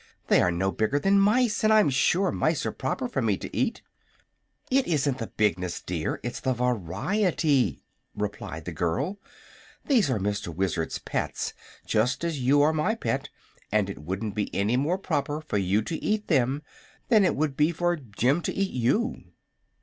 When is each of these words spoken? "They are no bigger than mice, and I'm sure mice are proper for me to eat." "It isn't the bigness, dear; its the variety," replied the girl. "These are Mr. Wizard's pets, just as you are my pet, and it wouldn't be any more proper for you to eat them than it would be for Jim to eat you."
"They 0.29 0.41
are 0.41 0.49
no 0.49 0.71
bigger 0.71 0.97
than 0.97 1.19
mice, 1.19 1.63
and 1.63 1.71
I'm 1.71 1.91
sure 1.91 2.31
mice 2.31 2.65
are 2.65 2.71
proper 2.71 3.07
for 3.07 3.21
me 3.21 3.37
to 3.37 3.55
eat." 3.55 3.83
"It 4.71 4.87
isn't 4.87 5.19
the 5.19 5.27
bigness, 5.27 5.79
dear; 5.79 6.19
its 6.23 6.39
the 6.39 6.53
variety," 6.55 7.83
replied 8.15 8.65
the 8.65 8.71
girl. 8.71 9.19
"These 9.85 10.09
are 10.09 10.17
Mr. 10.17 10.47
Wizard's 10.47 10.97
pets, 10.97 11.53
just 11.85 12.23
as 12.23 12.39
you 12.39 12.63
are 12.63 12.73
my 12.73 12.95
pet, 12.95 13.29
and 13.71 13.91
it 13.91 13.99
wouldn't 13.99 14.33
be 14.33 14.51
any 14.55 14.75
more 14.75 14.97
proper 14.97 15.39
for 15.39 15.59
you 15.59 15.83
to 15.83 16.03
eat 16.03 16.29
them 16.29 16.63
than 17.09 17.23
it 17.23 17.35
would 17.35 17.55
be 17.55 17.71
for 17.71 17.95
Jim 17.95 18.41
to 18.41 18.51
eat 18.51 18.71
you." 18.71 19.21